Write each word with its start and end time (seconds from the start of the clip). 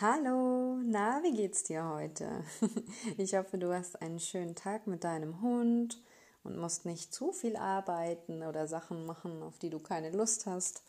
Hallo, 0.00 0.80
na, 0.84 1.22
wie 1.22 1.30
geht's 1.30 1.62
dir 1.62 1.88
heute? 1.88 2.42
Ich 3.16 3.36
hoffe, 3.36 3.58
du 3.58 3.72
hast 3.72 4.02
einen 4.02 4.18
schönen 4.18 4.56
Tag 4.56 4.88
mit 4.88 5.04
deinem 5.04 5.40
Hund 5.40 6.02
und 6.42 6.58
musst 6.58 6.84
nicht 6.84 7.14
zu 7.14 7.30
viel 7.30 7.54
arbeiten 7.54 8.42
oder 8.42 8.66
Sachen 8.66 9.06
machen, 9.06 9.40
auf 9.44 9.56
die 9.60 9.70
du 9.70 9.78
keine 9.78 10.10
Lust 10.10 10.46
hast. 10.46 10.82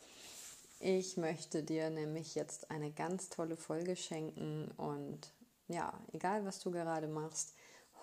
Ich 0.80 1.16
möchte 1.16 1.62
dir 1.62 1.88
nämlich 1.88 2.34
jetzt 2.34 2.72
eine 2.72 2.90
ganz 2.90 3.28
tolle 3.28 3.56
Folge 3.56 3.94
schenken 3.94 4.72
und 4.76 5.32
ja, 5.68 5.92
egal 6.12 6.44
was 6.44 6.58
du 6.58 6.72
gerade 6.72 7.06
machst, 7.06 7.54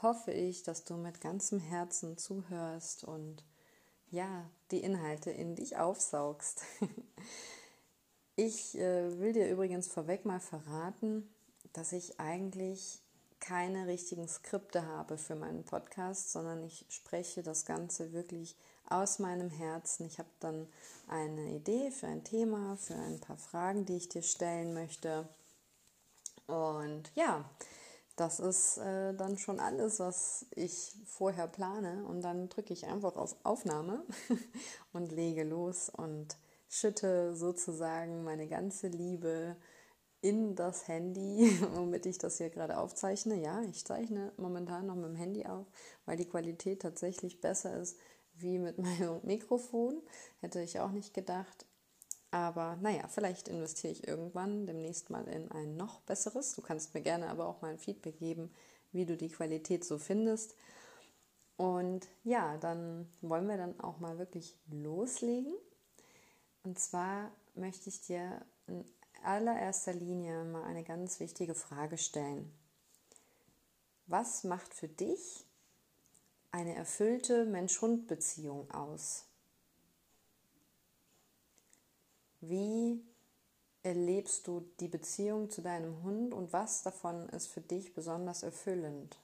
hoffe 0.01 0.31
ich, 0.31 0.63
dass 0.63 0.85
du 0.85 0.95
mit 0.95 1.19
ganzem 1.19 1.59
Herzen 1.59 2.17
zuhörst 2.17 3.03
und 3.03 3.43
ja, 4.09 4.49
die 4.71 4.79
Inhalte 4.79 5.31
in 5.31 5.57
dich 5.57 5.75
aufsaugst. 5.75 6.61
Ich 8.35 8.75
äh, 8.79 9.19
will 9.19 9.33
dir 9.33 9.47
übrigens 9.49 9.87
vorweg 9.87 10.25
mal 10.25 10.39
verraten, 10.39 11.29
dass 11.73 11.91
ich 11.91 12.19
eigentlich 12.19 12.99
keine 13.39 13.85
richtigen 13.87 14.27
Skripte 14.27 14.87
habe 14.87 15.17
für 15.17 15.35
meinen 15.35 15.65
Podcast, 15.65 16.31
sondern 16.31 16.63
ich 16.63 16.85
spreche 16.89 17.43
das 17.43 17.65
Ganze 17.65 18.11
wirklich 18.11 18.55
aus 18.89 19.19
meinem 19.19 19.49
Herzen. 19.49 20.07
Ich 20.07 20.17
habe 20.17 20.29
dann 20.39 20.67
eine 21.07 21.51
Idee 21.51 21.91
für 21.91 22.07
ein 22.07 22.23
Thema, 22.23 22.77
für 22.77 22.95
ein 22.95 23.19
paar 23.19 23.37
Fragen, 23.37 23.85
die 23.85 23.97
ich 23.97 24.09
dir 24.09 24.23
stellen 24.23 24.73
möchte. 24.73 25.27
Und 26.47 27.11
ja, 27.13 27.47
das 28.15 28.39
ist 28.39 28.77
äh, 28.77 29.13
dann 29.13 29.37
schon 29.37 29.59
alles, 29.59 29.99
was 29.99 30.47
ich 30.55 30.93
vorher 31.05 31.47
plane. 31.47 32.03
Und 32.05 32.21
dann 32.21 32.49
drücke 32.49 32.73
ich 32.73 32.87
einfach 32.87 33.15
auf 33.15 33.35
Aufnahme 33.43 34.03
und 34.93 35.11
lege 35.11 35.43
los 35.43 35.89
und 35.89 36.35
schütte 36.73 37.35
sozusagen 37.35 38.23
meine 38.23 38.47
ganze 38.47 38.87
Liebe 38.87 39.55
in 40.21 40.55
das 40.55 40.87
Handy, 40.87 41.51
womit 41.75 42.05
ich 42.05 42.17
das 42.17 42.37
hier 42.37 42.49
gerade 42.49 42.77
aufzeichne. 42.77 43.35
Ja, 43.35 43.61
ich 43.61 43.85
zeichne 43.85 44.31
momentan 44.37 44.87
noch 44.87 44.95
mit 44.95 45.05
dem 45.05 45.15
Handy 45.15 45.45
auf, 45.45 45.67
weil 46.05 46.17
die 46.17 46.27
Qualität 46.27 46.81
tatsächlich 46.81 47.41
besser 47.41 47.77
ist 47.77 47.99
wie 48.33 48.57
mit 48.57 48.77
meinem 48.79 49.19
Mikrofon. 49.23 50.01
Hätte 50.39 50.61
ich 50.61 50.79
auch 50.79 50.91
nicht 50.91 51.13
gedacht. 51.13 51.65
Aber 52.31 52.77
naja, 52.81 53.07
vielleicht 53.07 53.47
investiere 53.47 53.93
ich 53.93 54.07
irgendwann 54.07 54.65
demnächst 54.65 55.11
mal 55.11 55.27
in 55.27 55.51
ein 55.51 55.77
noch 55.77 56.01
besseres. 56.01 56.55
Du 56.55 56.63
kannst 56.63 56.95
mir 56.95 57.01
gerne 57.01 57.27
aber 57.29 57.47
auch 57.47 57.61
mal 57.61 57.69
ein 57.69 57.77
Feedback 57.77 58.17
geben, 58.17 58.51
wie 58.91 59.05
du 59.05 59.15
die 59.15 59.29
Qualität 59.29 59.85
so 59.85 59.99
findest. 59.99 60.55
Und 61.55 62.07
ja, 62.23 62.57
dann 62.57 63.07
wollen 63.21 63.47
wir 63.47 63.57
dann 63.57 63.79
auch 63.79 63.99
mal 63.99 64.17
wirklich 64.17 64.57
loslegen. 64.71 65.53
Und 66.63 66.79
zwar 66.79 67.31
möchte 67.55 67.89
ich 67.89 68.01
dir 68.01 68.45
in 68.67 68.85
allererster 69.23 69.93
Linie 69.93 70.43
mal 70.45 70.63
eine 70.63 70.83
ganz 70.83 71.19
wichtige 71.19 71.55
Frage 71.55 71.97
stellen. 71.97 72.51
Was 74.07 74.43
macht 74.43 74.73
für 74.73 74.87
dich 74.87 75.45
eine 76.51 76.75
erfüllte 76.75 77.45
Mensch-Hund-Beziehung 77.45 78.69
aus? 78.71 79.25
Wie 82.41 83.01
erlebst 83.81 84.47
du 84.47 84.69
die 84.79 84.87
Beziehung 84.87 85.49
zu 85.49 85.61
deinem 85.61 86.03
Hund 86.03 86.33
und 86.33 86.53
was 86.53 86.83
davon 86.83 87.29
ist 87.29 87.47
für 87.47 87.61
dich 87.61 87.93
besonders 87.93 88.43
erfüllend? 88.43 89.17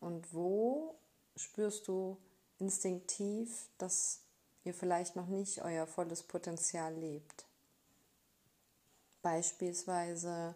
Und 0.00 0.32
wo 0.32 0.96
spürst 1.36 1.86
du 1.88 2.16
instinktiv, 2.58 3.68
dass 3.78 4.22
ihr 4.64 4.74
vielleicht 4.74 5.16
noch 5.16 5.26
nicht 5.26 5.62
euer 5.62 5.86
volles 5.86 6.22
Potenzial 6.22 6.94
lebt. 6.94 7.46
Beispielsweise, 9.22 10.54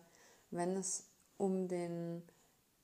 wenn 0.50 0.76
es 0.76 1.04
um 1.36 1.68
den 1.68 2.22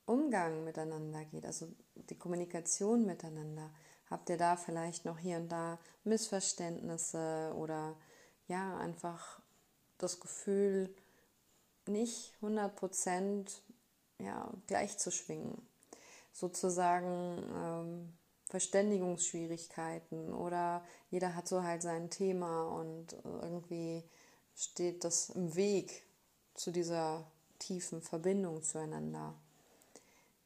Umgang 0.06 0.64
miteinander 0.64 1.24
geht, 1.24 1.46
also 1.46 1.68
die 1.94 2.18
Kommunikation 2.18 3.06
miteinander, 3.06 3.70
habt 4.10 4.28
ihr 4.30 4.36
da 4.36 4.56
vielleicht 4.56 5.04
noch 5.04 5.18
hier 5.18 5.38
und 5.38 5.48
da 5.48 5.78
Missverständnisse 6.04 7.52
oder 7.56 7.96
ja, 8.48 8.76
einfach 8.78 9.40
das 9.98 10.20
Gefühl, 10.20 10.94
nicht 11.86 12.34
100% 12.42 13.60
ja, 14.18 14.52
gleich 14.66 14.98
zu 14.98 15.10
schwingen. 15.10 15.66
Sozusagen 16.32 17.42
ähm, 17.54 18.12
Verständigungsschwierigkeiten 18.52 20.34
oder 20.34 20.84
jeder 21.10 21.34
hat 21.34 21.48
so 21.48 21.62
halt 21.62 21.80
sein 21.80 22.10
Thema 22.10 22.68
und 22.68 23.16
irgendwie 23.24 24.04
steht 24.54 25.04
das 25.04 25.30
im 25.30 25.56
Weg 25.56 26.02
zu 26.52 26.70
dieser 26.70 27.24
tiefen 27.58 28.02
Verbindung 28.02 28.62
zueinander. 28.62 29.34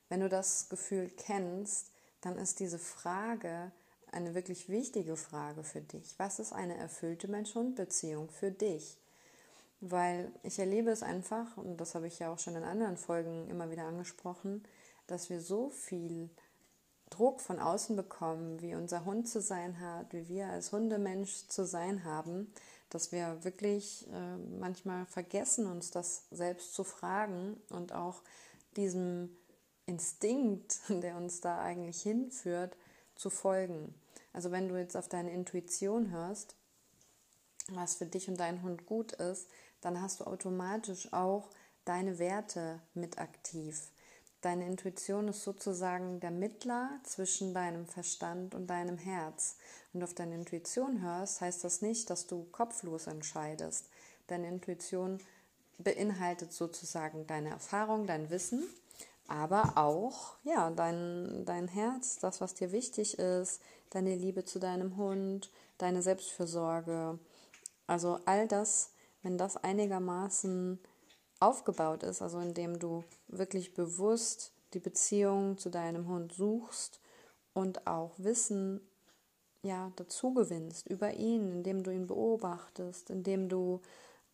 Wenn 0.08 0.20
du 0.20 0.28
das 0.28 0.68
Gefühl 0.68 1.10
kennst, 1.16 1.90
dann 2.20 2.38
ist 2.38 2.60
diese 2.60 2.78
Frage 2.78 3.72
eine 4.12 4.36
wirklich 4.36 4.68
wichtige 4.68 5.16
Frage 5.16 5.64
für 5.64 5.80
dich. 5.80 6.14
Was 6.16 6.38
ist 6.38 6.52
eine 6.52 6.76
erfüllte 6.76 7.26
Mensch-Hund-Beziehung 7.26 8.30
für 8.30 8.52
dich? 8.52 8.98
Weil 9.80 10.30
ich 10.44 10.60
erlebe 10.60 10.90
es 10.90 11.02
einfach, 11.02 11.56
und 11.56 11.78
das 11.78 11.96
habe 11.96 12.06
ich 12.06 12.20
ja 12.20 12.32
auch 12.32 12.38
schon 12.38 12.54
in 12.54 12.62
anderen 12.62 12.98
Folgen 12.98 13.50
immer 13.50 13.68
wieder 13.68 13.82
angesprochen, 13.82 14.62
dass 15.08 15.28
wir 15.28 15.40
so 15.40 15.70
viel 15.70 16.30
Druck 17.10 17.40
von 17.40 17.58
außen 17.60 17.96
bekommen, 17.96 18.60
wie 18.60 18.74
unser 18.74 19.04
Hund 19.04 19.28
zu 19.28 19.40
sein 19.40 19.80
hat, 19.80 20.12
wie 20.12 20.28
wir 20.28 20.48
als 20.48 20.72
Hundemensch 20.72 21.46
zu 21.48 21.64
sein 21.64 22.04
haben, 22.04 22.52
dass 22.90 23.12
wir 23.12 23.44
wirklich 23.44 24.06
äh, 24.12 24.36
manchmal 24.58 25.06
vergessen, 25.06 25.66
uns 25.66 25.90
das 25.90 26.24
selbst 26.30 26.74
zu 26.74 26.84
fragen 26.84 27.60
und 27.70 27.92
auch 27.92 28.22
diesem 28.76 29.36
Instinkt, 29.86 30.80
der 30.88 31.16
uns 31.16 31.40
da 31.40 31.60
eigentlich 31.60 32.02
hinführt, 32.02 32.76
zu 33.14 33.30
folgen. 33.30 33.94
Also 34.32 34.50
wenn 34.50 34.68
du 34.68 34.76
jetzt 34.76 34.96
auf 34.96 35.08
deine 35.08 35.32
Intuition 35.32 36.10
hörst, 36.10 36.54
was 37.68 37.94
für 37.94 38.06
dich 38.06 38.28
und 38.28 38.38
deinen 38.38 38.62
Hund 38.62 38.86
gut 38.86 39.12
ist, 39.12 39.48
dann 39.80 40.00
hast 40.00 40.20
du 40.20 40.24
automatisch 40.24 41.12
auch 41.12 41.48
deine 41.84 42.18
Werte 42.18 42.80
mit 42.94 43.18
aktiv. 43.18 43.88
Deine 44.46 44.68
Intuition 44.68 45.26
ist 45.26 45.42
sozusagen 45.42 46.20
der 46.20 46.30
Mittler 46.30 47.00
zwischen 47.02 47.52
deinem 47.52 47.84
Verstand 47.84 48.54
und 48.54 48.68
deinem 48.68 48.96
Herz. 48.96 49.56
Wenn 49.90 49.98
du 50.02 50.04
auf 50.04 50.14
deine 50.14 50.36
Intuition 50.36 51.02
hörst, 51.02 51.40
heißt 51.40 51.64
das 51.64 51.82
nicht, 51.82 52.10
dass 52.10 52.28
du 52.28 52.44
kopflos 52.52 53.08
entscheidest. 53.08 53.90
Deine 54.28 54.46
Intuition 54.46 55.18
beinhaltet 55.78 56.52
sozusagen 56.52 57.26
deine 57.26 57.48
Erfahrung, 57.48 58.06
dein 58.06 58.30
Wissen, 58.30 58.62
aber 59.26 59.72
auch 59.74 60.36
ja, 60.44 60.70
dein, 60.70 61.44
dein 61.44 61.66
Herz, 61.66 62.20
das, 62.20 62.40
was 62.40 62.54
dir 62.54 62.70
wichtig 62.70 63.18
ist, 63.18 63.60
deine 63.90 64.14
Liebe 64.14 64.44
zu 64.44 64.60
deinem 64.60 64.96
Hund, 64.96 65.50
deine 65.76 66.02
Selbstfürsorge. 66.02 67.18
Also 67.88 68.20
all 68.26 68.46
das, 68.46 68.92
wenn 69.24 69.38
das 69.38 69.56
einigermaßen 69.56 70.78
aufgebaut 71.40 72.02
ist, 72.02 72.22
also 72.22 72.38
indem 72.38 72.78
du 72.78 73.04
wirklich 73.28 73.74
bewusst 73.74 74.52
die 74.74 74.80
Beziehung 74.80 75.58
zu 75.58 75.70
deinem 75.70 76.08
Hund 76.08 76.32
suchst 76.32 77.00
und 77.52 77.86
auch 77.86 78.12
Wissen 78.18 78.80
ja 79.62 79.92
dazu 79.96 80.32
gewinnst 80.32 80.86
über 80.86 81.14
ihn, 81.14 81.50
indem 81.50 81.82
du 81.82 81.90
ihn 81.90 82.06
beobachtest, 82.06 83.10
indem 83.10 83.48
du 83.48 83.80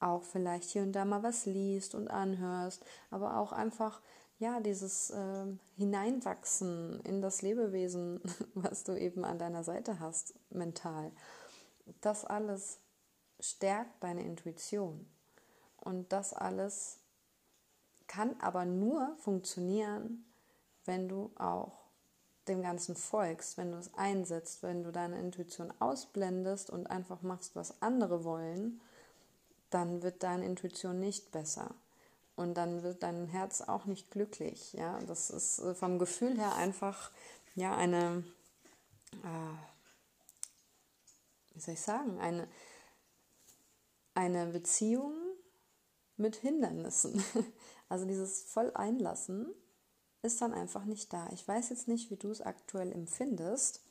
auch 0.00 0.22
vielleicht 0.24 0.70
hier 0.70 0.82
und 0.82 0.92
da 0.92 1.04
mal 1.04 1.22
was 1.22 1.46
liest 1.46 1.94
und 1.94 2.08
anhörst, 2.08 2.84
aber 3.10 3.38
auch 3.38 3.52
einfach 3.52 4.00
ja 4.38 4.60
dieses 4.60 5.10
äh, 5.10 5.46
Hineinwachsen 5.76 7.00
in 7.04 7.22
das 7.22 7.42
Lebewesen, 7.42 8.20
was 8.54 8.84
du 8.84 8.98
eben 8.98 9.24
an 9.24 9.38
deiner 9.38 9.64
Seite 9.64 10.00
hast, 10.00 10.34
mental. 10.50 11.12
Das 12.00 12.24
alles 12.24 12.80
stärkt 13.40 14.02
deine 14.02 14.24
Intuition. 14.24 15.06
Und 15.82 16.12
das 16.12 16.32
alles 16.32 16.99
kann 18.06 18.38
aber 18.40 18.64
nur 18.64 19.17
funktionieren, 19.19 20.25
wenn 20.84 21.08
du 21.08 21.32
auch 21.37 21.82
dem 22.49 22.62
Ganzen 22.62 22.96
folgst, 22.96 23.56
wenn 23.56 23.73
du 23.73 23.79
es 23.79 23.93
einsetzt, 23.94 24.62
wenn 24.62 24.82
du 24.82 24.93
deine 24.93 25.19
Intuition 25.19 25.73
ausblendest 25.79 26.70
und 26.70 26.88
einfach 26.88 27.23
machst, 27.23 27.55
was 27.55 27.81
andere 27.81 28.25
wollen, 28.25 28.81
dann 29.70 30.02
wird 30.02 30.23
deine 30.23 30.44
Intuition 30.44 30.99
nicht 30.99 31.32
besser. 31.32 31.75
Und 32.34 32.55
dann 32.55 32.82
wird 32.82 33.02
dein 33.02 33.26
Herz 33.26 33.61
auch 33.61 33.84
nicht 33.84 34.11
glücklich. 34.11 34.73
Ja, 34.73 34.99
das 35.06 35.31
ist 35.31 35.58
äh, 35.61 35.75
vom 35.75 35.99
Gefühl 35.99 36.38
her 36.38 36.55
einfach 36.56 37.11
ja 37.55 37.76
eine, 37.76 38.25
äh, 39.23 39.56
wie 41.55 41.61
soll 41.61 41.75
ich 41.75 41.81
sagen, 41.81 42.19
eine, 42.20 42.49
eine 44.14 44.46
Beziehung 44.46 45.21
mit 46.17 46.37
Hindernissen. 46.37 47.23
Also 47.88 48.06
dieses 48.06 48.41
Volleinlassen 48.44 49.55
ist 50.23 50.41
dann 50.41 50.55
einfach 50.55 50.87
nicht 50.87 51.12
da. 51.12 51.29
Ich 51.35 51.47
weiß 51.47 51.69
jetzt 51.69 51.88
nicht, 51.88 52.11
wie 52.11 52.17
du 52.17 52.31
es 52.31 52.41
aktuell 52.41 52.91
empfindest. 52.91 53.82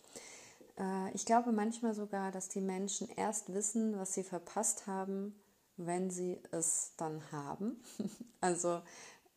Äh, 0.80 1.12
ich 1.12 1.24
glaube 1.24 1.52
manchmal 1.52 1.94
sogar, 1.94 2.32
dass 2.32 2.50
die 2.50 2.62
Menschen 2.62 3.08
erst 3.10 3.54
wissen, 3.54 4.00
was 4.00 4.14
sie 4.14 4.24
verpasst 4.24 4.88
haben, 4.88 5.36
wenn 5.78 6.10
sie 6.10 6.42
es 6.52 6.94
dann 6.98 7.32
haben. 7.32 7.84
Also 8.44 8.82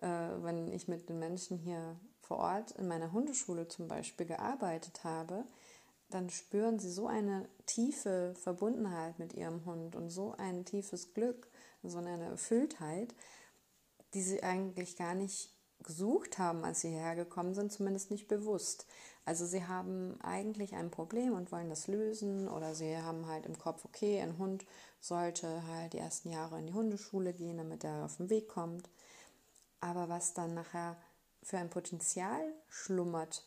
äh, 0.01 0.31
wenn 0.41 0.73
ich 0.73 0.89
mit 0.89 1.11
den 1.11 1.19
Menschen 1.19 1.59
hier 1.59 2.01
vor 2.23 2.39
Ort 2.39 2.71
in 2.71 2.89
meiner 2.89 3.13
Hundeschule 3.13 3.69
zum 3.69 3.87
Beispiel 3.87 4.25
gearbeitet 4.25 5.05
habe, 5.05 5.45
dann 6.09 6.31
spüren 6.31 6.79
sie 6.79 6.91
so 6.91 7.07
eine 7.07 7.47
tiefe 7.67 8.35
Verbundenheit 8.35 9.19
mit 9.19 9.35
ihrem 9.35 9.67
Hund 9.67 9.95
und 9.95 10.09
so 10.09 10.35
ein 10.39 10.65
tiefes 10.65 11.13
Glück, 11.13 11.49
so 11.91 11.99
eine 11.99 12.25
Erfülltheit, 12.25 13.15
die 14.15 14.23
sie 14.23 14.43
eigentlich 14.43 14.97
gar 14.97 15.15
nicht 15.15 15.51
gesucht 15.83 16.39
haben, 16.39 16.65
als 16.65 16.81
sie 16.81 16.89
hierher 16.89 17.15
gekommen 17.15 17.55
sind, 17.55 17.73
zumindest 17.73 18.11
nicht 18.11 18.29
bewusst. 18.29 18.87
Also 19.25 19.47
sie 19.47 19.67
haben 19.67 20.19
eigentlich 20.23 20.75
ein 20.75 20.91
Problem 20.91 21.35
und 21.35 21.53
wollen 21.53 21.69
das 21.69 21.87
lösen 21.87 22.49
oder 22.49 22.75
sie 22.75 22.97
haben 22.97 23.27
halt 23.27 23.47
im 23.47 23.59
Kopf, 23.59 23.85
okay, 23.85 24.21
ein 24.21 24.39
Hund 24.39 24.65
sollte 25.01 25.67
halt 25.67 25.93
die 25.93 25.99
ersten 25.99 26.31
Jahre 26.31 26.59
in 26.59 26.67
die 26.67 26.73
Hundeschule 26.73 27.33
gehen, 27.33 27.59
damit 27.59 27.85
er 27.85 28.05
auf 28.05 28.17
den 28.17 28.31
Weg 28.31 28.49
kommt. 28.49 28.89
Aber 29.81 30.09
was 30.09 30.35
dann 30.35 30.55
nachher 30.55 30.97
für 31.43 31.59
ein 31.59 31.71
Potenzial 31.71 32.41
schlummert 32.69 33.47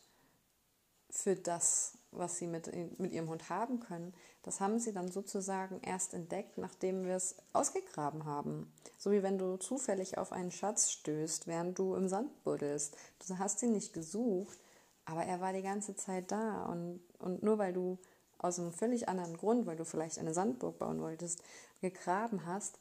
für 1.10 1.34
das, 1.34 1.97
was 2.18 2.38
sie 2.38 2.46
mit, 2.46 2.70
mit 2.98 3.12
ihrem 3.12 3.28
Hund 3.28 3.48
haben 3.48 3.80
können, 3.80 4.12
das 4.42 4.60
haben 4.60 4.78
sie 4.78 4.92
dann 4.92 5.10
sozusagen 5.10 5.80
erst 5.82 6.14
entdeckt, 6.14 6.58
nachdem 6.58 7.04
wir 7.04 7.16
es 7.16 7.36
ausgegraben 7.52 8.24
haben. 8.24 8.72
So 8.96 9.10
wie 9.10 9.22
wenn 9.22 9.38
du 9.38 9.56
zufällig 9.56 10.18
auf 10.18 10.32
einen 10.32 10.50
Schatz 10.50 10.90
stößt, 10.90 11.46
während 11.46 11.78
du 11.78 11.94
im 11.94 12.08
Sand 12.08 12.44
buddelst. 12.44 12.96
Du 13.26 13.38
hast 13.38 13.62
ihn 13.62 13.72
nicht 13.72 13.92
gesucht, 13.92 14.58
aber 15.04 15.24
er 15.24 15.40
war 15.40 15.52
die 15.52 15.62
ganze 15.62 15.96
Zeit 15.96 16.30
da. 16.30 16.64
Und, 16.66 17.00
und 17.18 17.42
nur 17.42 17.58
weil 17.58 17.72
du 17.72 17.98
aus 18.38 18.58
einem 18.58 18.72
völlig 18.72 19.08
anderen 19.08 19.36
Grund, 19.36 19.66
weil 19.66 19.76
du 19.76 19.84
vielleicht 19.84 20.18
eine 20.18 20.34
Sandburg 20.34 20.78
bauen 20.78 21.00
wolltest, 21.00 21.42
gegraben 21.80 22.46
hast, 22.46 22.78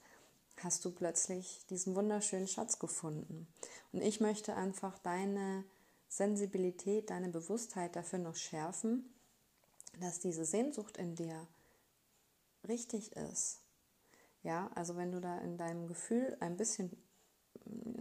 hast 0.63 0.84
du 0.86 0.92
plötzlich 0.92 1.66
diesen 1.69 1.95
wunderschönen 1.95 2.48
Schatz 2.48 2.80
gefunden. 2.80 3.48
Und 3.92 4.01
ich 4.01 4.19
möchte 4.22 4.56
einfach 4.56 4.98
deine 5.00 5.63
Sensibilität, 6.10 7.10
deine 7.10 7.30
Bewusstheit 7.30 7.95
dafür 7.95 8.19
noch 8.19 8.36
schärfen, 8.36 9.13
dass 9.99 10.19
diese 10.19 10.45
Sehnsucht 10.45 10.97
in 10.97 11.15
dir 11.15 11.47
richtig 12.67 13.13
ist. 13.15 13.61
Ja, 14.44 14.69
also 14.75 14.95
wenn 14.95 15.11
du 15.11 15.19
da 15.19 15.39
in 15.39 15.57
deinem 15.57 15.88
Gefühl 15.88 16.38
ein 16.39 16.57
bisschen 16.57 16.95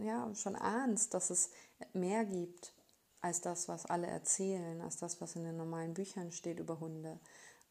ja, 0.02 0.32
schon 0.34 0.56
ahnst, 0.56 1.14
dass 1.14 1.30
es 1.30 1.50
mehr 1.92 2.24
gibt 2.24 2.72
als 3.20 3.40
das, 3.40 3.68
was 3.68 3.86
alle 3.86 4.06
erzählen, 4.06 4.80
als 4.80 4.98
das, 4.98 5.20
was 5.20 5.36
in 5.36 5.44
den 5.44 5.56
normalen 5.56 5.94
Büchern 5.94 6.32
steht 6.32 6.60
über 6.60 6.78
Hunde, 6.80 7.18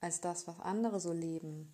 als 0.01 0.21
das, 0.21 0.47
was 0.47 0.59
andere 0.59 0.99
so 0.99 1.13
leben, 1.13 1.73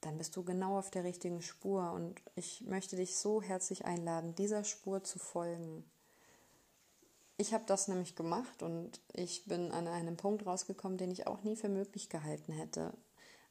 dann 0.00 0.16
bist 0.16 0.34
du 0.36 0.44
genau 0.44 0.78
auf 0.78 0.90
der 0.90 1.04
richtigen 1.04 1.42
Spur 1.42 1.92
und 1.92 2.22
ich 2.34 2.62
möchte 2.62 2.96
dich 2.96 3.16
so 3.16 3.42
herzlich 3.42 3.84
einladen, 3.84 4.34
dieser 4.34 4.64
Spur 4.64 5.04
zu 5.04 5.18
folgen. 5.18 5.84
Ich 7.40 7.54
habe 7.54 7.64
das 7.66 7.88
nämlich 7.88 8.16
gemacht 8.16 8.62
und 8.62 9.00
ich 9.14 9.46
bin 9.46 9.72
an 9.72 9.88
einem 9.88 10.18
Punkt 10.18 10.44
rausgekommen, 10.44 10.98
den 10.98 11.10
ich 11.10 11.26
auch 11.26 11.42
nie 11.42 11.56
für 11.56 11.70
möglich 11.70 12.10
gehalten 12.10 12.52
hätte. 12.52 12.92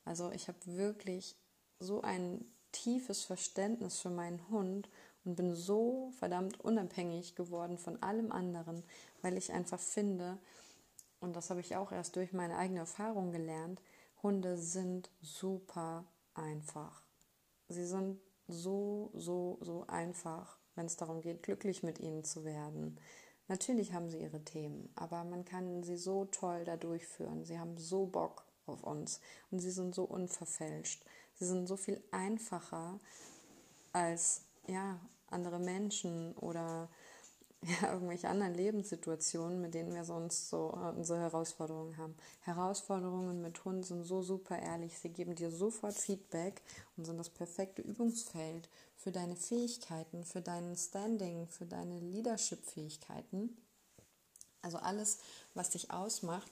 Also 0.06 0.30
ich 0.32 0.48
habe 0.48 0.60
wirklich 0.66 1.36
so 1.80 2.02
ein 2.02 2.46
tiefes 2.72 3.24
Verständnis 3.24 3.98
für 3.98 4.12
meinen 4.12 4.48
Hund 4.52 4.92
und 5.26 5.38
bin 5.38 5.56
so 5.56 6.12
verdammt 6.20 6.60
unabhängig 6.60 7.34
geworden 7.34 7.80
von 7.80 8.00
allem 8.04 8.32
anderen, 8.32 8.84
weil 9.24 9.36
ich 9.38 9.52
einfach 9.54 9.80
finde, 9.80 10.38
und 11.20 11.36
das 11.36 11.50
habe 11.50 11.62
ich 11.62 11.76
auch 11.76 11.92
erst 11.92 12.16
durch 12.16 12.32
meine 12.32 12.58
eigene 12.58 12.82
Erfahrung 12.82 13.32
gelernt, 13.32 13.82
Hunde 14.22 14.60
sind 14.60 15.10
super 15.20 16.06
einfach. 16.36 17.02
Sie 17.70 17.88
sind 17.88 18.20
so, 18.48 19.10
so, 19.16 19.58
so 19.62 19.88
einfach, 19.88 20.60
wenn 20.76 20.86
es 20.86 20.96
darum 20.96 21.22
geht, 21.22 21.42
glücklich 21.42 21.82
mit 21.82 21.98
ihnen 21.98 22.24
zu 22.24 22.46
werden. 22.46 23.00
Natürlich 23.50 23.94
haben 23.94 24.10
sie 24.10 24.22
ihre 24.22 24.44
Themen, 24.46 24.90
aber 24.96 25.24
man 25.24 25.44
kann 25.44 25.84
sie 25.84 25.98
so 25.98 26.26
toll 26.26 26.64
da 26.66 26.78
durchführen. 26.78 27.44
Sie 27.46 27.60
haben 27.60 27.78
so 27.78 28.06
Bock 28.06 28.46
auf 28.68 28.84
uns 28.84 29.20
und 29.50 29.60
sie 29.60 29.72
sind 29.72 29.96
so 29.96 30.04
unverfälscht. 30.04 31.04
Sie 31.34 31.46
sind 31.46 31.68
so 31.68 31.76
viel 31.76 32.02
einfacher 32.12 33.00
als 33.92 34.44
ja, 34.68 35.00
andere 35.32 35.58
Menschen 35.58 36.34
oder 36.36 36.90
ja, 37.82 37.94
irgendwelche 37.94 38.30
anderen 38.30 38.54
Lebenssituationen, 38.54 39.60
mit 39.60 39.74
denen 39.74 39.94
wir 39.94 40.06
sonst 40.06 40.50
so 40.50 40.72
äh, 40.76 40.98
unsere 40.98 41.20
Herausforderungen 41.20 41.98
haben. 41.98 42.16
Herausforderungen 42.42 43.42
mit 43.42 43.64
Hunden 43.66 43.84
sind 43.84 44.04
so 44.06 44.22
super 44.22 44.58
ehrlich. 44.58 44.98
Sie 44.98 45.10
geben 45.10 45.36
dir 45.36 45.52
sofort 45.52 45.96
Feedback 45.96 46.62
und 46.96 47.06
sind 47.06 47.18
das 47.18 47.30
perfekte 47.30 47.82
Übungsfeld 47.82 48.70
für 48.96 49.12
deine 49.12 49.36
Fähigkeiten, 49.36 50.24
für 50.24 50.42
dein 50.42 50.76
Standing, 50.76 51.48
für 51.48 51.66
deine 51.66 52.00
Leadership-Fähigkeiten. 52.00 53.58
Also 54.62 54.78
alles, 54.78 55.20
was 55.54 55.70
dich 55.72 55.92
ausmacht. 55.92 56.52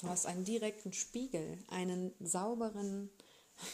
Du 0.00 0.08
hast 0.08 0.26
einen 0.26 0.44
direkten 0.44 0.92
Spiegel, 0.92 1.58
einen 1.68 2.12
sauberen 2.20 3.10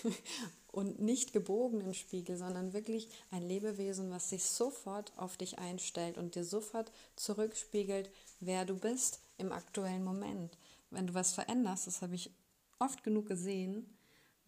und 0.72 1.00
nicht 1.00 1.32
gebogenen 1.32 1.94
Spiegel, 1.94 2.36
sondern 2.36 2.72
wirklich 2.72 3.08
ein 3.30 3.42
Lebewesen, 3.42 4.10
was 4.10 4.30
sich 4.30 4.44
sofort 4.44 5.12
auf 5.16 5.36
dich 5.36 5.58
einstellt 5.58 6.18
und 6.18 6.34
dir 6.34 6.44
sofort 6.44 6.92
zurückspiegelt, 7.16 8.10
wer 8.40 8.64
du 8.64 8.76
bist 8.76 9.20
im 9.38 9.52
aktuellen 9.52 10.04
Moment. 10.04 10.58
Wenn 10.90 11.06
du 11.06 11.14
was 11.14 11.32
veränderst, 11.32 11.86
das 11.86 12.02
habe 12.02 12.14
ich 12.14 12.30
oft 12.78 13.02
genug 13.02 13.26
gesehen, 13.26 13.96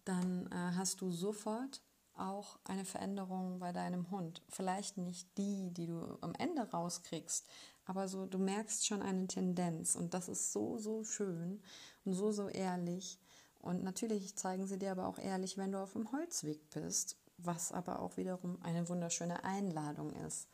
dann 0.05 0.47
äh, 0.51 0.75
hast 0.75 1.01
du 1.01 1.11
sofort 1.11 1.81
auch 2.15 2.59
eine 2.65 2.85
Veränderung 2.85 3.59
bei 3.59 3.71
deinem 3.71 4.11
Hund. 4.11 4.41
Vielleicht 4.49 4.97
nicht 4.97 5.27
die, 5.37 5.71
die 5.71 5.87
du 5.87 6.17
am 6.21 6.33
Ende 6.35 6.61
rauskriegst, 6.69 7.47
aber 7.85 8.07
so 8.07 8.25
du 8.25 8.37
merkst 8.37 8.85
schon 8.85 9.01
eine 9.01 9.25
Tendenz 9.27 9.95
und 9.95 10.13
das 10.13 10.29
ist 10.29 10.51
so 10.51 10.77
so 10.77 11.03
schön 11.03 11.61
und 12.05 12.13
so 12.13 12.31
so 12.31 12.47
ehrlich 12.49 13.17
und 13.59 13.83
natürlich 13.83 14.35
zeigen 14.35 14.67
sie 14.67 14.79
dir 14.79 14.91
aber 14.91 15.07
auch 15.07 15.19
ehrlich, 15.19 15.57
wenn 15.57 15.71
du 15.71 15.79
auf 15.79 15.93
dem 15.93 16.11
Holzweg 16.11 16.69
bist, 16.69 17.17
was 17.37 17.71
aber 17.71 18.01
auch 18.01 18.17
wiederum 18.17 18.57
eine 18.63 18.87
wunderschöne 18.89 19.43
Einladung 19.43 20.13
ist. 20.27 20.47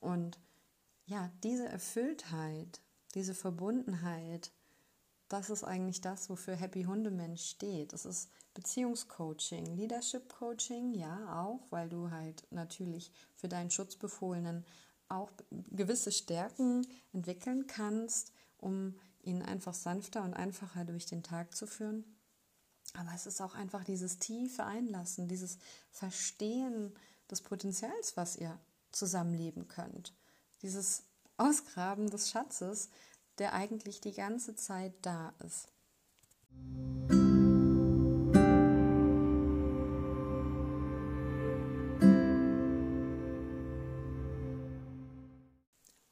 Und 0.00 0.38
ja, 1.06 1.30
diese 1.42 1.66
Erfülltheit, 1.66 2.80
diese 3.14 3.34
Verbundenheit, 3.34 4.52
das 5.28 5.50
ist 5.50 5.64
eigentlich 5.64 6.00
das, 6.00 6.28
wofür 6.28 6.54
Happy 6.54 6.84
Hundemensch 6.84 7.42
steht. 7.42 7.92
Das 7.92 8.04
ist 8.04 8.30
Beziehungscoaching, 8.54 9.76
Leadership 9.76 10.28
Coaching, 10.28 10.94
ja 10.94 11.42
auch, 11.42 11.60
weil 11.70 11.88
du 11.88 12.10
halt 12.10 12.46
natürlich 12.50 13.10
für 13.34 13.48
deinen 13.48 13.70
Schutzbefohlenen 13.70 14.64
auch 15.08 15.30
gewisse 15.70 16.12
Stärken 16.12 16.86
entwickeln 17.12 17.66
kannst, 17.66 18.32
um 18.58 18.94
ihn 19.22 19.42
einfach 19.42 19.74
sanfter 19.74 20.22
und 20.22 20.34
einfacher 20.34 20.84
durch 20.84 21.06
den 21.06 21.22
Tag 21.22 21.54
zu 21.54 21.66
führen. 21.66 22.04
Aber 22.94 23.10
es 23.14 23.26
ist 23.26 23.40
auch 23.40 23.54
einfach 23.54 23.84
dieses 23.84 24.18
tiefe 24.18 24.64
Einlassen, 24.64 25.28
dieses 25.28 25.58
Verstehen 25.90 26.92
des 27.30 27.40
Potenzials, 27.40 28.16
was 28.16 28.36
ihr 28.36 28.58
zusammenleben 28.90 29.68
könnt. 29.68 30.14
Dieses 30.60 31.04
Ausgraben 31.36 32.10
des 32.10 32.30
Schatzes, 32.30 32.90
der 33.38 33.54
eigentlich 33.54 34.00
die 34.00 34.12
ganze 34.12 34.54
Zeit 34.54 34.94
da 35.02 35.32
ist. 35.44 35.68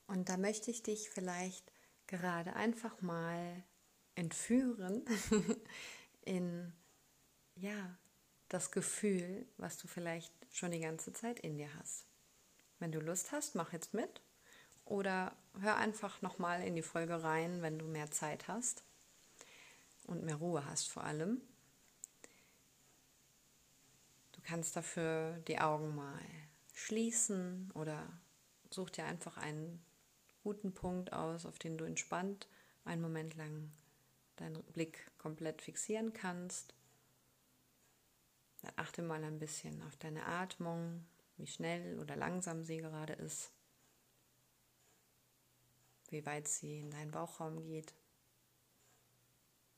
Und 0.07 0.29
da 0.29 0.37
möchte 0.39 0.71
ich 0.71 0.83
dich 0.83 1.11
vielleicht 1.11 1.71
gerade 2.11 2.55
einfach 2.55 3.01
mal 3.01 3.63
entführen 4.17 5.05
in 6.23 6.73
ja, 7.55 7.97
das 8.49 8.73
Gefühl, 8.73 9.47
was 9.57 9.79
du 9.79 9.87
vielleicht 9.87 10.33
schon 10.51 10.73
die 10.73 10.81
ganze 10.81 11.13
Zeit 11.13 11.39
in 11.41 11.57
dir 11.57 11.73
hast. 11.79 12.07
Wenn 12.81 12.91
du 12.91 12.99
Lust 13.01 13.33
hast, 13.33 13.55
mach 13.55 13.73
jetzt 13.73 13.95
mit 13.95 14.21
oder 14.85 15.37
hör 15.61 15.77
einfach 15.77 16.21
nochmal 16.21 16.65
in 16.65 16.75
die 16.75 16.83
Folge 16.83 17.23
rein, 17.23 17.63
wenn 17.63 17.79
du 17.79 17.87
mehr 17.87 18.11
Zeit 18.11 18.49
hast 18.49 18.83
und 20.05 20.25
mehr 20.25 20.37
Ruhe 20.37 20.65
hast 20.67 20.89
vor 20.89 21.05
allem. 21.05 21.41
Du 24.33 24.41
kannst 24.43 24.75
dafür 24.75 25.39
die 25.47 25.61
Augen 25.61 25.95
mal 25.95 26.19
schließen 26.75 27.71
oder 27.75 28.05
such 28.71 28.91
dir 28.91 29.05
einfach 29.05 29.37
einen 29.37 29.85
guten 30.43 30.73
Punkt 30.73 31.13
aus, 31.13 31.47
auf 31.47 31.59
den 31.59 31.79
du 31.79 31.85
entspannt 31.85 32.49
einen 32.85 33.03
Moment 33.03 33.37
lang 33.37 33.71
deinen 34.37 34.63
Blick 34.73 35.11
komplett 35.19 35.63
fixieren 35.63 36.13
kannst. 36.13 36.75
Dann 38.63 38.73
achte 38.77 39.03
mal 39.03 39.23
ein 39.23 39.39
bisschen 39.39 39.83
auf 39.83 39.97
deine 39.97 40.27
Atmung, 40.27 41.07
wie 41.37 41.47
schnell 41.47 41.99
oder 41.99 42.17
langsam 42.17 42.65
sie 42.65 42.79
gerade 42.79 43.15
ist, 43.15 43.53
wie 46.09 46.25
weit 46.27 46.49
sie 46.49 46.81
in 46.81 46.91
deinen 46.91 47.11
Bauchraum 47.11 47.63
geht. 47.63 47.95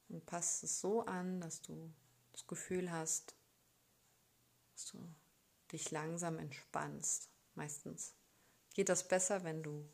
Und 0.09 0.26
passt 0.26 0.62
es 0.64 0.81
so 0.81 1.04
an, 1.07 1.40
dass 1.40 1.62
du 1.62 1.92
das 2.33 2.47
Gefühl 2.47 2.90
hast, 2.90 3.35
dass 4.75 4.87
du 4.87 4.99
dich 5.71 5.90
langsam 5.90 6.38
entspannst. 6.38 7.31
Meistens 7.54 8.14
geht 8.75 8.88
das 8.88 9.07
besser, 9.07 9.45
wenn 9.45 9.62
du 9.62 9.88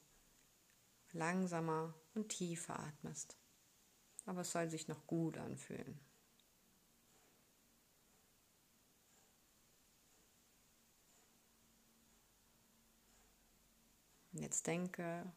langsamer 1.13 1.95
und 2.15 2.29
tiefer 2.29 2.79
atmest. 2.79 3.37
Aber 4.27 4.43
es 4.43 4.53
soll 4.53 4.69
sich 4.71 4.89
noch 4.89 5.07
gut 5.07 5.39
anfühlen. 5.39 5.99
Und 14.33 14.43
jetzt 14.43 14.67
denke 14.67 15.33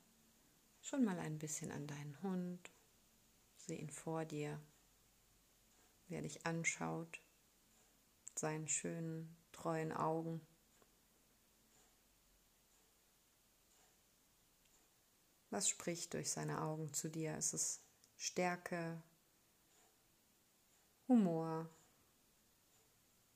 schon 0.82 1.04
mal 1.04 1.18
ein 1.20 1.40
bisschen 1.40 1.72
an 1.72 1.88
deinen 1.88 2.22
Hund. 2.22 2.72
Sieh 3.56 3.76
ihn 3.76 3.90
vor 3.90 4.26
dir, 4.26 4.60
wie 6.08 6.16
er 6.16 6.22
dich 6.22 6.46
anschaut, 6.46 7.22
seinen 8.36 8.68
schönen, 8.68 9.36
treuen 9.52 9.92
Augen. 9.92 10.42
Was 15.52 15.68
spricht 15.68 16.14
durch 16.14 16.32
seine 16.32 16.62
Augen 16.62 16.94
zu 16.94 17.10
dir? 17.10 17.38
Ist 17.38 17.54
es 17.54 17.82
Stärke, 18.16 19.04
Humor, 21.10 21.70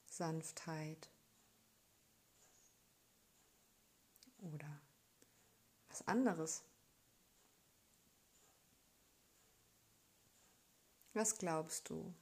Sanftheit 0.08 1.10
oder 4.40 4.80
was 5.90 6.08
anderes? 6.08 6.64
Was 11.14 11.38
glaubst 11.38 11.90
du? 11.90 12.14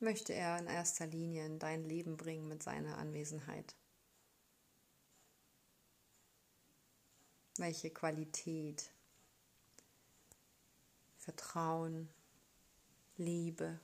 Möchte 0.00 0.34
er 0.34 0.58
in 0.58 0.66
erster 0.66 1.06
Linie 1.06 1.46
in 1.46 1.58
dein 1.58 1.84
Leben 1.84 2.18
bringen 2.18 2.46
mit 2.46 2.62
seiner 2.62 2.98
Anwesenheit? 2.98 3.74
Welche 7.62 7.90
Qualität, 7.90 8.90
Vertrauen, 11.16 12.08
Liebe? 13.16 13.78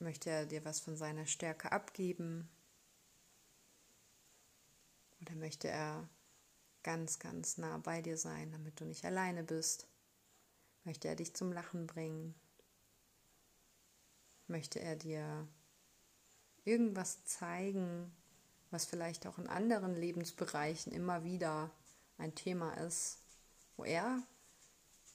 Möchte 0.00 0.28
er 0.28 0.44
dir 0.44 0.66
was 0.66 0.80
von 0.80 0.98
seiner 0.98 1.24
Stärke 1.24 1.72
abgeben? 1.72 2.50
Oder 5.22 5.34
möchte 5.36 5.68
er 5.68 6.10
ganz, 6.82 7.18
ganz 7.20 7.56
nah 7.56 7.78
bei 7.78 8.02
dir 8.02 8.18
sein, 8.18 8.52
damit 8.52 8.78
du 8.78 8.84
nicht 8.84 9.06
alleine 9.06 9.44
bist? 9.44 9.88
Möchte 10.84 11.08
er 11.08 11.16
dich 11.16 11.34
zum 11.34 11.52
Lachen 11.52 11.86
bringen? 11.86 12.34
Möchte 14.46 14.78
er 14.80 14.96
dir 14.96 15.48
irgendwas 16.66 17.24
zeigen, 17.24 18.14
was 18.76 18.84
vielleicht 18.84 19.26
auch 19.26 19.38
in 19.38 19.46
anderen 19.46 19.96
Lebensbereichen 19.96 20.92
immer 20.92 21.24
wieder 21.24 21.70
ein 22.18 22.34
Thema 22.34 22.74
ist, 22.74 23.16
wo 23.78 23.84
er 23.84 24.22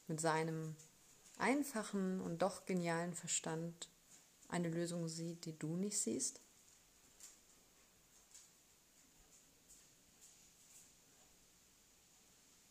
mit 0.07 0.19
seinem 0.19 0.75
einfachen 1.37 2.21
und 2.21 2.41
doch 2.41 2.65
genialen 2.65 3.13
Verstand 3.13 3.87
eine 4.49 4.67
Lösung 4.67 5.07
sieht, 5.07 5.45
die 5.45 5.59
du 5.59 5.75
nicht 5.75 5.99
siehst? 5.99 6.41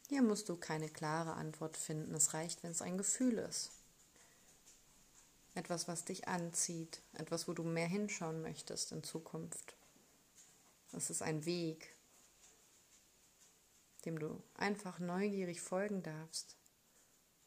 Hier 0.09 0.23
musst 0.23 0.49
du 0.49 0.57
keine 0.57 0.89
klare 0.89 1.35
Antwort 1.35 1.77
finden. 1.77 2.17
Es 2.17 2.35
reicht, 2.35 2.65
wenn 2.65 2.73
es 2.73 2.83
ein 2.83 2.99
Gefühl 2.99 3.39
ist. 3.39 3.71
Etwas, 5.55 5.87
was 5.87 6.05
dich 6.05 6.27
anzieht. 6.27 7.01
Etwas, 7.13 7.47
wo 7.47 7.53
du 7.53 7.63
mehr 7.63 7.87
hinschauen 7.87 8.43
möchtest 8.43 8.91
in 8.91 9.05
Zukunft. 9.05 9.77
Es 10.93 11.09
ist 11.09 11.23
ein 11.23 11.45
Weg, 11.45 11.97
dem 14.05 14.19
du 14.19 14.43
einfach 14.55 14.99
neugierig 14.99 15.61
folgen 15.61 16.03
darfst. 16.03 16.57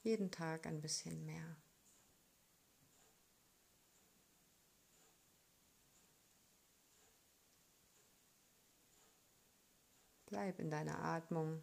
Jeden 0.01 0.31
Tag 0.31 0.65
ein 0.65 0.81
bisschen 0.81 1.25
mehr. 1.25 1.57
Bleib 10.25 10.59
in 10.59 10.71
deiner 10.71 10.97
Atmung. 11.00 11.62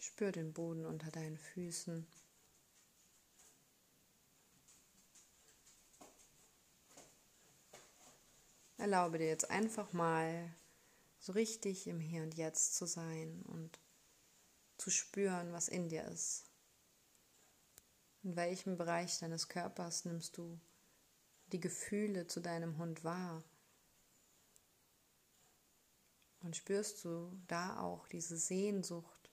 Spür 0.00 0.32
den 0.32 0.52
Boden 0.52 0.84
unter 0.84 1.10
deinen 1.10 1.38
Füßen. 1.38 2.06
Erlaube 8.84 9.16
dir 9.16 9.28
jetzt 9.28 9.48
einfach 9.48 9.94
mal 9.94 10.54
so 11.18 11.32
richtig 11.32 11.86
im 11.86 12.00
Hier 12.00 12.22
und 12.22 12.34
Jetzt 12.34 12.74
zu 12.74 12.84
sein 12.84 13.42
und 13.46 13.80
zu 14.76 14.90
spüren, 14.90 15.54
was 15.54 15.68
in 15.68 15.88
dir 15.88 16.04
ist. 16.04 16.50
In 18.24 18.36
welchem 18.36 18.76
Bereich 18.76 19.18
deines 19.20 19.48
Körpers 19.48 20.04
nimmst 20.04 20.36
du 20.36 20.60
die 21.46 21.60
Gefühle 21.60 22.26
zu 22.26 22.40
deinem 22.40 22.76
Hund 22.76 23.04
wahr? 23.04 23.42
Und 26.42 26.54
spürst 26.54 27.06
du 27.06 27.32
da 27.46 27.80
auch 27.80 28.06
diese 28.08 28.36
Sehnsucht 28.36 29.30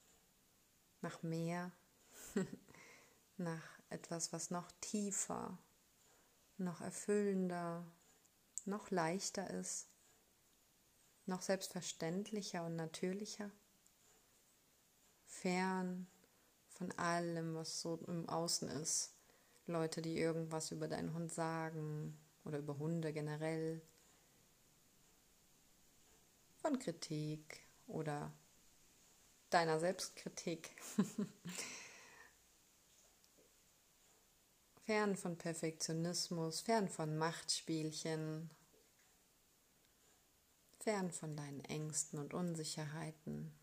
nach 1.01 1.24
mehr, 1.24 1.74
nach 3.36 3.79
etwas, 3.89 4.31
was 4.31 4.50
noch 4.50 4.72
tiefer, 4.79 5.58
noch 6.55 6.79
erfüllender, 6.79 7.86
noch 8.68 8.91
leichter 8.91 9.50
ist, 9.50 9.88
noch 11.25 11.41
selbstverständlicher 11.41 12.65
und 12.65 12.75
natürlicher, 12.75 13.51
fern 15.25 16.08
von 16.70 16.91
allem, 16.98 17.56
was 17.56 17.82
so 17.82 18.00
im 18.08 18.27
Außen 18.27 18.68
ist. 18.70 19.13
Leute, 19.68 20.01
die 20.01 20.18
irgendwas 20.18 20.72
über 20.72 20.88
deinen 20.88 21.13
Hund 21.13 21.32
sagen 21.32 22.18
oder 22.44 22.58
über 22.58 22.77
Hunde 22.77 23.13
generell, 23.13 23.82
von 26.62 26.77
Kritik 26.80 27.60
oder 27.88 28.32
deiner 29.50 29.80
Selbstkritik. 29.80 30.70
fern 34.91 35.15
von 35.15 35.38
Perfektionismus, 35.38 36.60
fern 36.60 36.89
von 36.89 37.17
Machtspielchen, 37.17 38.50
fern 40.81 41.12
von 41.12 41.38
deinen 41.38 41.63
Ängsten 41.63 42.19
und 42.19 42.33
Unsicherheiten, 42.33 43.53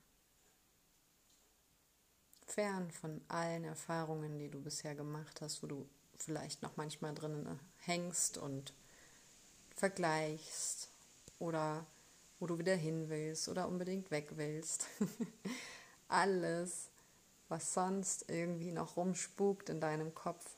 fern 2.47 2.91
von 2.91 3.21
allen 3.29 3.65
Erfahrungen, 3.65 4.39
die 4.39 4.49
du 4.49 4.59
bisher 4.63 4.95
gemacht 4.95 5.43
hast, 5.43 5.63
wo 5.63 5.67
du 5.67 5.87
vielleicht 6.17 6.63
noch 6.63 6.79
manchmal 6.79 7.15
drinnen 7.15 7.61
hängst 7.81 8.39
und 8.39 8.73
vergleichst 9.77 10.89
oder 11.39 11.85
wo 12.41 12.47
du 12.47 12.59
wieder 12.59 12.75
hin 12.75 13.11
willst 13.11 13.51
oder 13.51 13.69
unbedingt 13.69 14.11
weg 14.11 14.31
willst. 14.37 14.87
Alles, 16.09 16.89
was 17.51 17.75
sonst 17.75 18.31
irgendwie 18.31 18.73
noch 18.73 18.97
rumspukt 18.97 19.69
in 19.69 19.83
deinem 19.83 20.15
Kopf, 20.15 20.58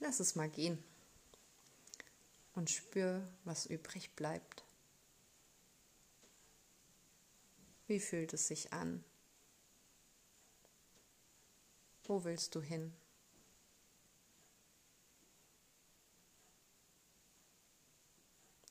Lass 0.00 0.20
es 0.20 0.34
mal 0.34 0.48
gehen 0.50 0.82
und 2.54 2.70
spür, 2.70 3.26
was 3.44 3.66
übrig 3.66 4.14
bleibt. 4.14 4.64
Wie 7.86 8.00
fühlt 8.00 8.32
es 8.32 8.48
sich 8.48 8.72
an? 8.72 9.04
Wo 12.04 12.24
willst 12.24 12.54
du 12.54 12.60
hin? 12.60 12.94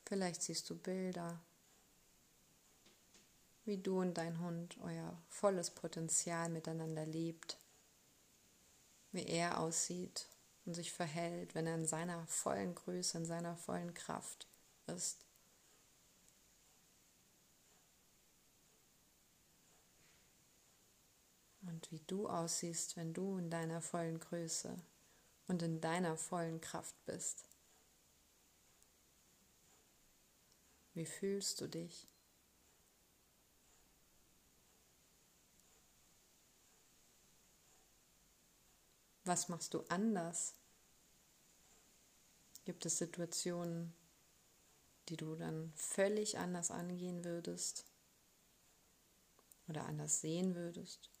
Vielleicht 0.06 0.42
siehst 0.42 0.68
du 0.70 0.76
Bilder, 0.76 1.40
wie 3.64 3.78
du 3.78 4.00
und 4.00 4.14
dein 4.14 4.38
Hund 4.40 4.76
euer 4.82 5.18
volles 5.28 5.70
Potenzial 5.70 6.50
miteinander 6.50 7.06
lebt, 7.06 7.58
wie 9.12 9.24
er 9.24 9.58
aussieht 9.58 10.28
und 10.64 10.74
sich 10.74 10.92
verhält, 10.92 11.54
wenn 11.54 11.66
er 11.66 11.74
in 11.74 11.86
seiner 11.86 12.26
vollen 12.26 12.74
Größe, 12.74 13.18
in 13.18 13.26
seiner 13.26 13.56
vollen 13.56 13.92
Kraft 13.94 14.46
ist. 14.86 15.24
Und 21.62 21.90
wie 21.90 22.00
du 22.06 22.28
aussiehst, 22.28 22.96
wenn 22.96 23.14
du 23.14 23.38
in 23.38 23.50
deiner 23.50 23.80
vollen 23.80 24.20
Größe 24.20 24.76
und 25.48 25.62
in 25.62 25.80
deiner 25.80 26.16
vollen 26.16 26.60
Kraft 26.60 26.94
bist. 27.06 27.44
Wie 30.94 31.06
fühlst 31.06 31.60
du 31.60 31.66
dich? 31.66 32.13
Was 39.24 39.48
machst 39.48 39.72
du 39.72 39.80
anders? 39.88 40.54
Gibt 42.64 42.84
es 42.86 42.98
Situationen, 42.98 43.94
die 45.08 45.16
du 45.16 45.34
dann 45.34 45.72
völlig 45.76 46.38
anders 46.38 46.70
angehen 46.70 47.24
würdest 47.24 47.86
oder 49.68 49.86
anders 49.86 50.20
sehen 50.20 50.54
würdest? 50.54 51.13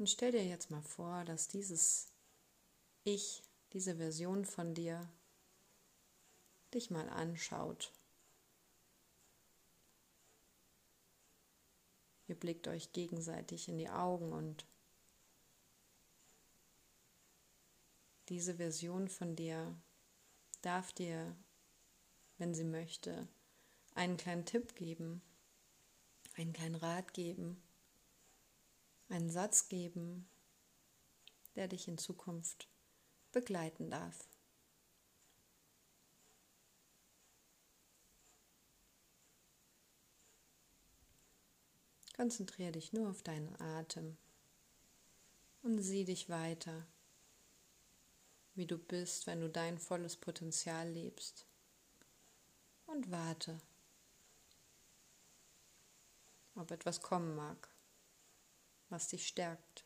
Und 0.00 0.08
stell 0.08 0.32
dir 0.32 0.42
jetzt 0.42 0.70
mal 0.70 0.80
vor, 0.80 1.26
dass 1.26 1.46
dieses 1.46 2.08
Ich, 3.04 3.42
diese 3.74 3.96
Version 3.96 4.46
von 4.46 4.72
dir, 4.72 5.06
dich 6.72 6.90
mal 6.90 7.06
anschaut. 7.10 7.92
Ihr 12.28 12.34
blickt 12.34 12.66
euch 12.66 12.92
gegenseitig 12.92 13.68
in 13.68 13.76
die 13.76 13.90
Augen 13.90 14.32
und 14.32 14.64
diese 18.30 18.54
Version 18.54 19.06
von 19.06 19.36
dir 19.36 19.78
darf 20.62 20.94
dir, 20.94 21.36
wenn 22.38 22.54
sie 22.54 22.64
möchte, 22.64 23.28
einen 23.94 24.16
kleinen 24.16 24.46
Tipp 24.46 24.76
geben, 24.76 25.20
einen 26.36 26.54
kleinen 26.54 26.76
Rat 26.76 27.12
geben 27.12 27.62
einen 29.10 29.30
Satz 29.30 29.68
geben, 29.68 30.28
der 31.56 31.68
dich 31.68 31.88
in 31.88 31.98
Zukunft 31.98 32.68
begleiten 33.32 33.90
darf. 33.90 34.28
Konzentriere 42.14 42.72
dich 42.72 42.92
nur 42.92 43.08
auf 43.08 43.22
deinen 43.22 43.58
Atem 43.60 44.18
und 45.62 45.78
sieh 45.80 46.04
dich 46.04 46.28
weiter, 46.28 46.86
wie 48.54 48.66
du 48.66 48.76
bist, 48.76 49.26
wenn 49.26 49.40
du 49.40 49.48
dein 49.48 49.78
volles 49.78 50.16
Potenzial 50.16 50.88
lebst. 50.90 51.46
Und 52.86 53.10
warte, 53.10 53.58
ob 56.54 56.70
etwas 56.70 57.00
kommen 57.00 57.34
mag 57.34 57.69
was 58.90 59.08
dich 59.08 59.26
stärkt. 59.26 59.84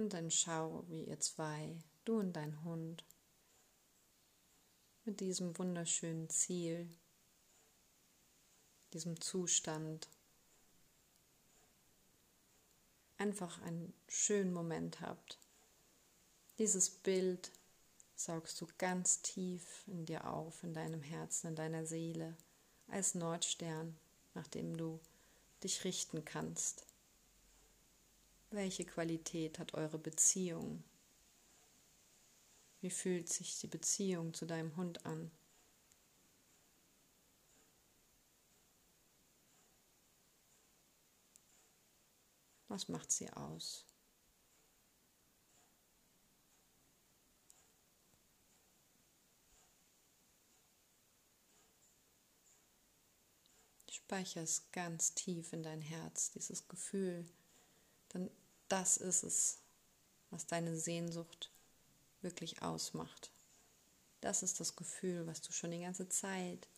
Und 0.00 0.14
dann 0.14 0.30
schau, 0.30 0.82
wie 0.88 1.04
ihr 1.04 1.20
zwei, 1.20 1.76
du 2.06 2.20
und 2.20 2.32
dein 2.32 2.64
Hund, 2.64 3.04
mit 5.04 5.20
diesem 5.20 5.58
wunderschönen 5.58 6.30
Ziel, 6.30 6.88
diesem 8.94 9.20
Zustand, 9.20 10.08
einfach 13.18 13.60
einen 13.60 13.92
schönen 14.08 14.54
Moment 14.54 15.02
habt. 15.02 15.38
Dieses 16.56 16.88
Bild 16.88 17.52
saugst 18.16 18.58
du 18.62 18.68
ganz 18.78 19.20
tief 19.20 19.84
in 19.86 20.06
dir 20.06 20.26
auf, 20.32 20.62
in 20.62 20.72
deinem 20.72 21.02
Herzen, 21.02 21.48
in 21.48 21.56
deiner 21.56 21.84
Seele, 21.84 22.38
als 22.88 23.14
Nordstern, 23.14 23.98
nach 24.32 24.48
dem 24.48 24.78
du 24.78 24.98
dich 25.62 25.84
richten 25.84 26.24
kannst. 26.24 26.89
Welche 28.52 28.84
Qualität 28.84 29.60
hat 29.60 29.74
eure 29.74 29.98
Beziehung? 29.98 30.82
Wie 32.80 32.90
fühlt 32.90 33.28
sich 33.28 33.60
die 33.60 33.68
Beziehung 33.68 34.34
zu 34.34 34.44
deinem 34.44 34.74
Hund 34.76 35.06
an? 35.06 35.30
Was 42.66 42.88
macht 42.88 43.12
sie 43.12 43.32
aus? 43.32 43.84
Speicher 53.88 54.42
es 54.42 54.72
ganz 54.72 55.14
tief 55.14 55.52
in 55.52 55.62
dein 55.62 55.80
Herz, 55.80 56.32
dieses 56.32 56.66
Gefühl, 56.66 57.24
dann 58.08 58.28
das 58.70 58.96
ist 58.96 59.24
es, 59.24 59.58
was 60.30 60.46
deine 60.46 60.76
Sehnsucht 60.76 61.50
wirklich 62.22 62.62
ausmacht. 62.62 63.30
Das 64.20 64.42
ist 64.42 64.60
das 64.60 64.76
Gefühl, 64.76 65.26
was 65.26 65.40
du 65.40 65.52
schon 65.52 65.72
die 65.72 65.80
ganze 65.80 66.08
Zeit 66.08 66.68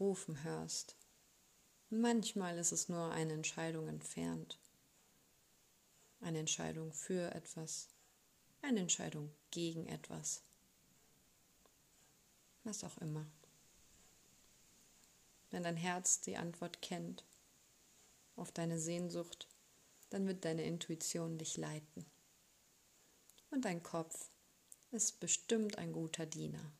rufen 0.00 0.42
hörst. 0.42 0.96
manchmal 1.90 2.58
ist 2.58 2.72
es 2.72 2.88
nur 2.88 3.12
eine 3.12 3.32
Entscheidung 3.32 3.86
entfernt. 3.86 4.58
Eine 6.20 6.40
Entscheidung 6.40 6.92
für 6.92 7.32
etwas, 7.32 7.88
eine 8.62 8.80
Entscheidung 8.80 9.30
gegen 9.52 9.86
etwas. 9.86 10.42
Was 12.64 12.82
auch 12.82 12.98
immer. 12.98 13.26
Wenn 15.50 15.62
dein 15.62 15.76
Herz 15.76 16.22
die 16.22 16.36
Antwort 16.36 16.82
kennt 16.82 17.24
auf 18.34 18.50
deine 18.50 18.80
Sehnsucht, 18.80 19.46
dann 20.14 20.28
wird 20.28 20.44
deine 20.44 20.62
Intuition 20.62 21.38
dich 21.38 21.56
leiten. 21.56 22.06
Und 23.50 23.64
dein 23.64 23.82
Kopf 23.82 24.30
ist 24.92 25.18
bestimmt 25.18 25.76
ein 25.76 25.92
guter 25.92 26.24
Diener. 26.24 26.72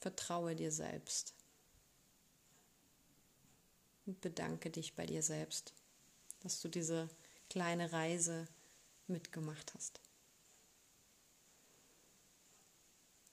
Vertraue 0.00 0.56
dir 0.56 0.72
selbst 0.72 1.34
und 4.06 4.20
bedanke 4.20 4.70
dich 4.70 4.96
bei 4.96 5.06
dir 5.06 5.22
selbst, 5.22 5.72
dass 6.40 6.60
du 6.60 6.66
diese 6.68 7.08
kleine 7.48 7.92
Reise 7.92 8.48
mitgemacht 9.06 9.72
hast. 9.72 10.00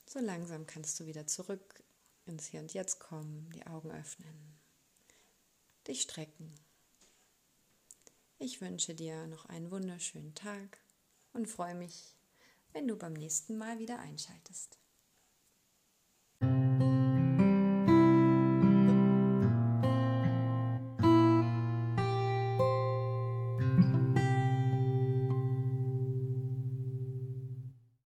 So 0.06 0.20
langsam 0.20 0.68
kannst 0.68 1.00
du 1.00 1.08
wieder 1.08 1.26
zurück 1.26 1.84
ins 2.28 2.46
Hier 2.46 2.60
und 2.60 2.76
Jetzt 2.76 3.00
kommen, 3.00 3.50
die 3.56 3.66
Augen 3.66 3.90
öffnen, 3.90 4.56
dich 5.88 6.04
strecken 6.04 6.54
ich 8.40 8.62
wünsche 8.62 8.96
dir 8.96 9.28
noch 9.28 9.46
einen 9.46 9.72
wunderschönen 9.72 10.36
Tag 10.36 10.80
und 11.34 11.48
freue 11.48 11.76
mich, 11.76 12.18
wenn 12.72 12.88
du 12.88 12.96
beim 12.96 13.14
nächsten 13.14 13.58
Mal 13.58 13.80
wieder 13.80 14.00
einschaltest. 14.00 14.83